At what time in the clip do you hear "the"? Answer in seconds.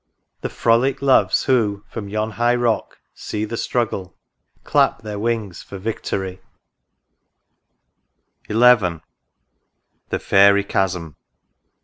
0.41-0.49, 3.45-3.55, 8.59-8.65, 10.09-10.19